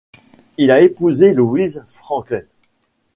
[0.57, 2.47] Il a épousé Louise Frankl.